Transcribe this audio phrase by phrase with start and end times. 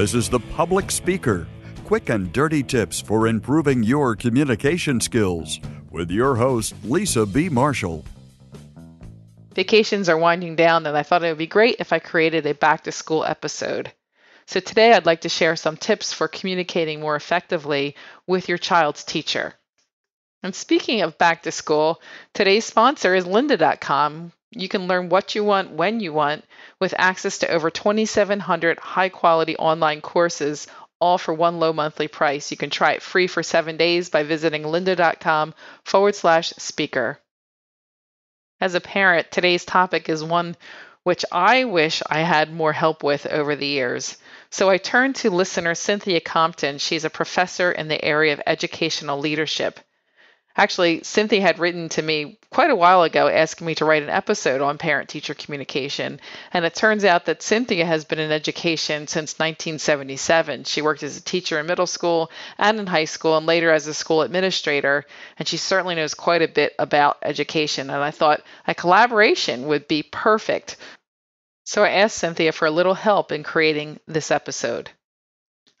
[0.00, 1.46] This is The Public Speaker
[1.84, 7.50] quick and dirty tips for improving your communication skills with your host, Lisa B.
[7.50, 8.06] Marshall.
[9.54, 12.54] Vacations are winding down, and I thought it would be great if I created a
[12.54, 13.92] back to school episode.
[14.46, 17.94] So today I'd like to share some tips for communicating more effectively
[18.26, 19.52] with your child's teacher.
[20.42, 22.00] And speaking of back to school,
[22.32, 24.32] today's sponsor is lynda.com.
[24.52, 26.44] You can learn what you want when you want
[26.80, 30.66] with access to over 2,700 high quality online courses,
[31.00, 32.50] all for one low monthly price.
[32.50, 37.20] You can try it free for seven days by visiting lynda.com forward slash speaker.
[38.60, 40.56] As a parent, today's topic is one
[41.02, 44.18] which I wish I had more help with over the years.
[44.50, 46.78] So I turned to listener Cynthia Compton.
[46.78, 49.80] She's a professor in the area of educational leadership.
[50.56, 54.10] Actually, Cynthia had written to me quite a while ago asking me to write an
[54.10, 56.20] episode on parent teacher communication.
[56.52, 60.64] And it turns out that Cynthia has been in education since 1977.
[60.64, 63.86] She worked as a teacher in middle school and in high school, and later as
[63.86, 65.06] a school administrator.
[65.38, 67.88] And she certainly knows quite a bit about education.
[67.88, 70.76] And I thought a collaboration would be perfect.
[71.64, 74.90] So I asked Cynthia for a little help in creating this episode.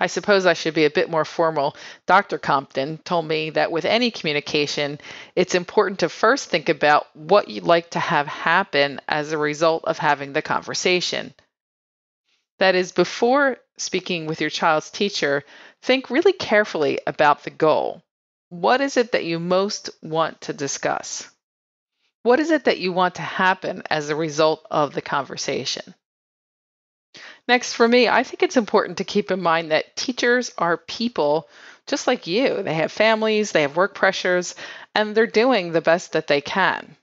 [0.00, 1.76] I suppose I should be a bit more formal.
[2.06, 2.38] Dr.
[2.38, 5.00] Compton told me that with any communication,
[5.34, 9.84] it's important to first think about what you'd like to have happen as a result
[9.86, 11.34] of having the conversation.
[12.58, 15.44] That is, before speaking with your child's teacher,
[15.82, 18.02] think really carefully about the goal.
[18.50, 21.28] What is it that you most want to discuss?
[22.22, 25.94] What is it that you want to happen as a result of the conversation?
[27.46, 31.48] Next, for me, I think it's important to keep in mind that teachers are people
[31.86, 32.62] just like you.
[32.62, 34.54] They have families, they have work pressures,
[34.94, 36.96] and they're doing the best that they can.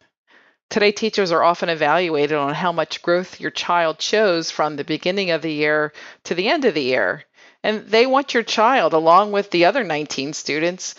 [0.69, 5.31] Today, teachers are often evaluated on how much growth your child shows from the beginning
[5.31, 5.93] of the year
[6.25, 7.23] to the end of the year.
[7.63, 10.95] And they want your child, along with the other 19 students,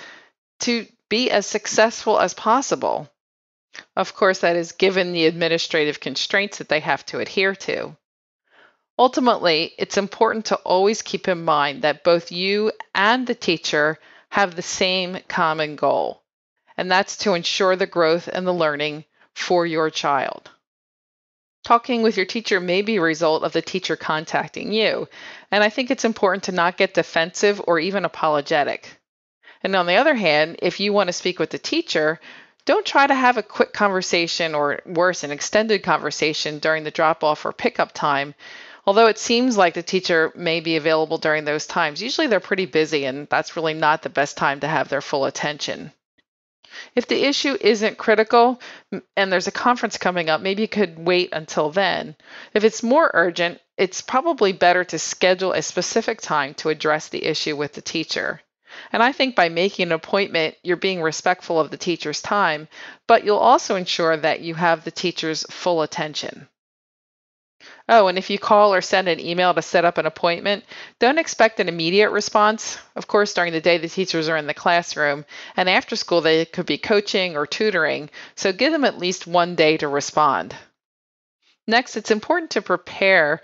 [0.61, 3.09] to be as successful as possible.
[3.95, 7.97] Of course, that is given the administrative constraints that they have to adhere to.
[8.99, 13.99] Ultimately, it's important to always keep in mind that both you and the teacher
[14.31, 16.23] have the same common goal,
[16.77, 19.05] and that's to ensure the growth and the learning
[19.35, 20.51] for your child.
[21.63, 25.09] Talking with your teacher may be a result of the teacher contacting you,
[25.51, 28.99] and I think it's important to not get defensive or even apologetic.
[29.63, 32.19] And on the other hand, if you want to speak with the teacher,
[32.65, 37.23] don't try to have a quick conversation or worse, an extended conversation during the drop
[37.23, 38.35] off or pickup time
[38.87, 42.67] although it seems like the teacher may be available during those times, usually they're pretty
[42.67, 45.93] busy and that's really not the best time to have their full attention.
[46.95, 48.61] If the issue isn't critical
[49.17, 52.17] and there's a conference coming up, maybe you could wait until then.
[52.55, 57.25] If it's more urgent, it's probably better to schedule a specific time to address the
[57.25, 58.43] issue with the teacher.
[58.93, 62.69] And I think by making an appointment, you're being respectful of the teacher's time,
[63.07, 66.49] but you'll also ensure that you have the teacher's full attention.
[67.89, 70.65] Oh, and if you call or send an email to set up an appointment,
[70.99, 72.79] don't expect an immediate response.
[72.97, 75.25] Of course, during the day, the teachers are in the classroom,
[75.57, 79.55] and after school, they could be coaching or tutoring, so give them at least one
[79.55, 80.57] day to respond.
[81.69, 83.41] Next, it's important to prepare.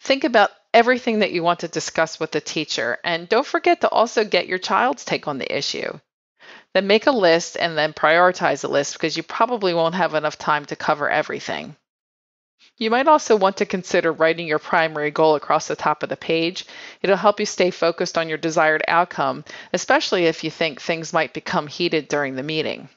[0.00, 3.88] Think about everything that you want to discuss with the teacher, and don't forget to
[3.88, 6.00] also get your child's take on the issue.
[6.74, 10.38] Then make a list and then prioritize the list because you probably won't have enough
[10.38, 11.76] time to cover everything.
[12.78, 16.16] You might also want to consider writing your primary goal across the top of the
[16.16, 16.64] page.
[17.02, 21.34] It'll help you stay focused on your desired outcome, especially if you think things might
[21.34, 22.88] become heated during the meeting.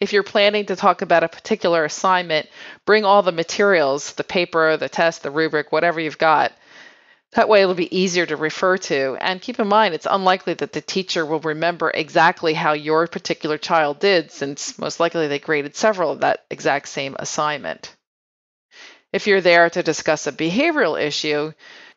[0.00, 2.48] If you're planning to talk about a particular assignment,
[2.86, 6.52] bring all the materials the paper, the test, the rubric, whatever you've got.
[7.32, 9.18] That way, it'll be easier to refer to.
[9.20, 13.58] And keep in mind, it's unlikely that the teacher will remember exactly how your particular
[13.58, 17.96] child did, since most likely they graded several of that exact same assignment.
[19.12, 21.52] If you're there to discuss a behavioral issue,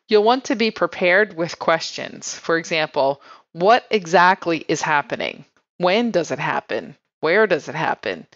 [0.08, 2.34] you'll want to be prepared with questions.
[2.34, 3.20] For example,
[3.52, 5.44] what exactly is happening?
[5.76, 6.96] When does it happen?
[7.20, 8.26] Where does it happen?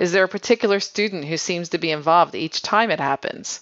[0.00, 3.60] Is there a particular student who seems to be involved each time it happens?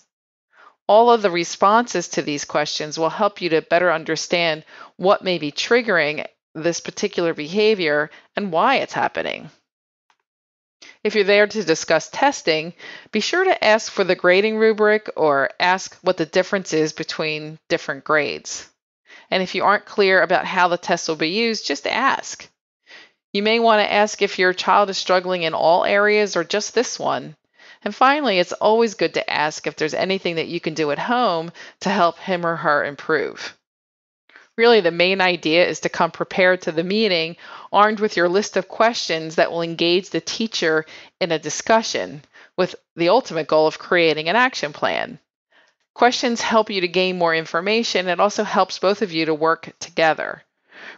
[0.86, 4.64] All of the responses to these questions will help you to better understand
[4.96, 6.24] what may be triggering
[6.54, 9.50] this particular behavior and why it's happening.
[11.04, 12.74] If you're there to discuss testing,
[13.12, 17.58] be sure to ask for the grading rubric or ask what the difference is between
[17.68, 18.68] different grades.
[19.30, 22.48] And if you aren't clear about how the test will be used, just ask.
[23.32, 26.74] You may want to ask if your child is struggling in all areas or just
[26.74, 27.36] this one.
[27.84, 30.98] And finally, it's always good to ask if there's anything that you can do at
[30.98, 33.57] home to help him or her improve.
[34.58, 37.36] Really, the main idea is to come prepared to the meeting,
[37.72, 40.84] armed with your list of questions that will engage the teacher
[41.20, 42.24] in a discussion,
[42.56, 45.20] with the ultimate goal of creating an action plan.
[45.94, 48.08] Questions help you to gain more information.
[48.08, 50.42] It also helps both of you to work together.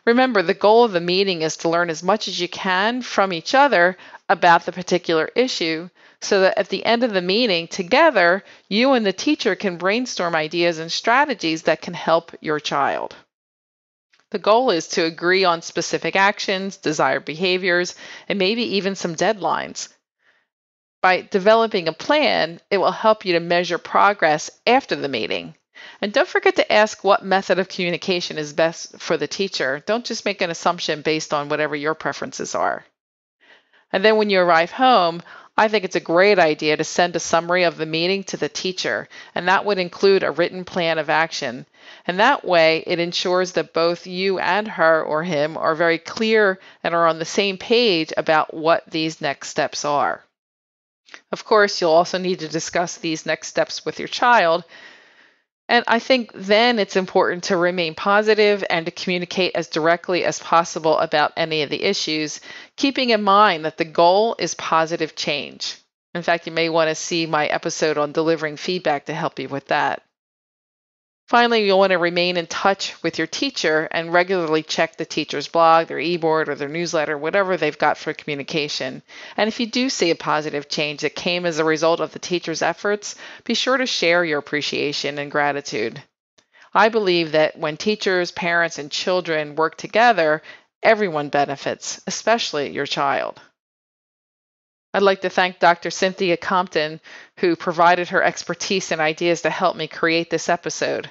[0.06, 3.30] Remember, the goal of the meeting is to learn as much as you can from
[3.30, 3.98] each other
[4.30, 5.90] about the particular issue
[6.22, 10.34] so that at the end of the meeting, together, you and the teacher can brainstorm
[10.34, 13.14] ideas and strategies that can help your child.
[14.30, 17.96] The goal is to agree on specific actions, desired behaviors,
[18.28, 19.88] and maybe even some deadlines.
[21.02, 25.56] By developing a plan, it will help you to measure progress after the meeting.
[26.00, 29.82] And don't forget to ask what method of communication is best for the teacher.
[29.86, 32.84] Don't just make an assumption based on whatever your preferences are.
[33.92, 35.22] And then when you arrive home,
[35.60, 38.48] I think it's a great idea to send a summary of the meeting to the
[38.48, 41.66] teacher, and that would include a written plan of action.
[42.06, 46.58] And that way, it ensures that both you and her or him are very clear
[46.82, 50.24] and are on the same page about what these next steps are.
[51.30, 54.64] Of course, you'll also need to discuss these next steps with your child.
[55.70, 60.40] And I think then it's important to remain positive and to communicate as directly as
[60.40, 62.40] possible about any of the issues,
[62.76, 65.76] keeping in mind that the goal is positive change.
[66.12, 69.48] In fact, you may want to see my episode on delivering feedback to help you
[69.48, 70.02] with that.
[71.30, 75.46] Finally, you'll want to remain in touch with your teacher and regularly check the teacher's
[75.46, 79.00] blog, their e-board, or their newsletter, whatever they've got for communication.
[79.36, 82.18] And if you do see a positive change that came as a result of the
[82.18, 86.02] teacher's efforts, be sure to share your appreciation and gratitude.
[86.74, 90.42] I believe that when teachers, parents, and children work together,
[90.82, 93.40] everyone benefits, especially your child.
[94.92, 95.92] I'd like to thank Dr.
[95.92, 97.00] Cynthia Compton,
[97.36, 101.08] who provided her expertise and ideas to help me create this episode.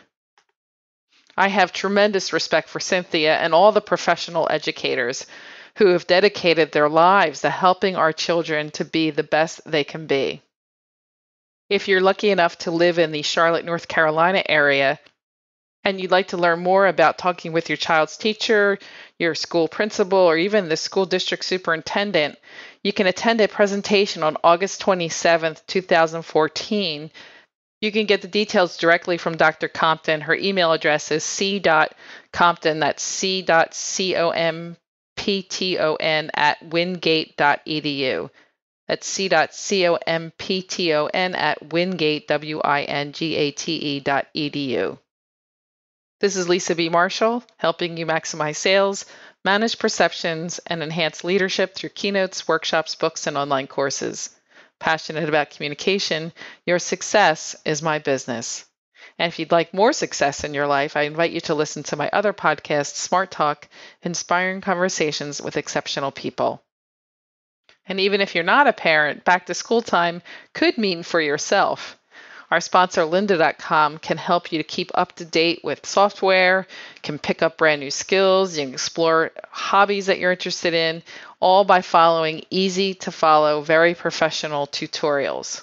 [1.40, 5.26] I have tremendous respect for Cynthia and all the professional educators
[5.78, 10.06] who have dedicated their lives to helping our children to be the best they can
[10.06, 10.42] be.
[11.70, 15.00] If you're lucky enough to live in the Charlotte, North Carolina area,
[15.86, 18.78] and you'd like to learn more about talking with your child's teacher,
[19.18, 22.38] your school principal, or even the school district superintendent,
[22.84, 27.12] you can attend a presentation on August 27, 2014
[27.81, 29.68] you can get the details directly from Dr.
[29.68, 30.22] Compton.
[30.22, 34.76] Her email address is c.compton, that's c.compton
[36.34, 38.30] at wingate.edu.
[38.88, 40.31] That's c.compton
[41.36, 44.98] at wingate, W-I-N-G-A-T-E dot edu.
[46.20, 46.90] This is Lisa B.
[46.90, 49.06] Marshall, helping you maximize sales,
[49.46, 54.31] manage perceptions, and enhance leadership through keynotes, workshops, books, and online courses
[54.80, 56.31] passionate about communication,
[56.66, 58.66] your success is my business.
[59.18, 61.98] And if you'd like more success in your life, I invite you to listen to
[61.98, 63.68] my other podcast, Smart Talk
[64.02, 66.64] Inspiring Conversations with Exceptional People.
[67.86, 70.22] And even if you're not a parent, back to school time
[70.54, 71.99] could mean for yourself.
[72.51, 76.66] Our sponsor, lynda.com, can help you to keep up to date with software,
[77.04, 81.04] can pick up brand new skills, you can explore hobbies that you're interested in,
[81.40, 85.62] all by following easy to follow, very professional tutorials.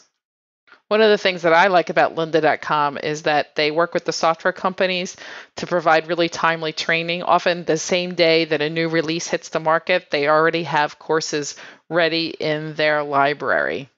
[0.87, 4.13] One of the things that I like about lynda.com is that they work with the
[4.13, 5.17] software companies
[5.57, 7.25] to provide really timely training.
[7.25, 11.57] Often the same day that a new release hits the market, they already have courses
[11.91, 13.91] ready in their library.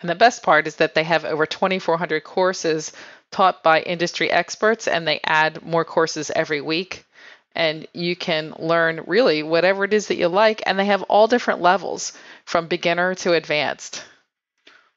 [0.00, 2.92] And the best part is that they have over 2,400 courses
[3.30, 7.04] taught by industry experts, and they add more courses every week.
[7.54, 11.26] And you can learn really whatever it is that you like, and they have all
[11.26, 12.12] different levels
[12.44, 14.04] from beginner to advanced.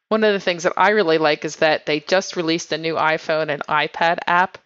[0.07, 2.95] One of the things that I really like is that they just released a new
[2.95, 4.57] iPhone and iPad app,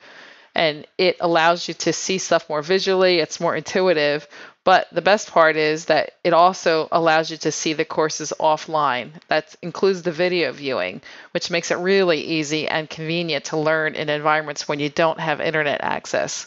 [0.53, 3.19] and it allows you to see stuff more visually.
[3.19, 4.27] It's more intuitive,
[4.69, 9.09] but the best part is that it also allows you to see the courses offline.
[9.27, 14.09] That includes the video viewing, which makes it really easy and convenient to learn in
[14.09, 16.45] environments when you don't have internet access.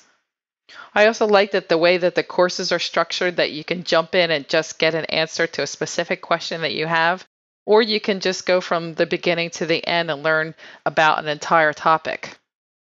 [0.95, 4.15] I also like that the way that the courses are structured that you can jump
[4.15, 7.27] in and just get an answer to a specific question that you have,
[7.67, 10.55] or you can just go from the beginning to the end and learn
[10.87, 12.39] about an entire topic.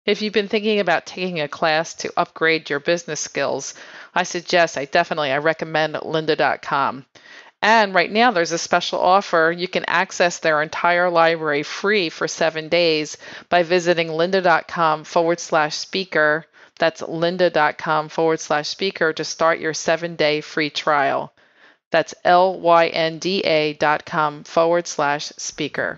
[0.05, 3.73] If you've been thinking about taking a class to upgrade your business skills,
[4.13, 7.05] I suggest, I definitely, I recommend lynda.com.
[7.61, 9.53] And right now there's a special offer.
[9.57, 13.15] You can access their entire library free for seven days
[13.47, 16.45] by visiting lynda.com forward slash speaker.
[16.77, 21.31] That's lynda.com forward slash speaker to start your seven day free trial.
[21.91, 25.97] That's L-Y-N-D-A dot com forward slash speaker.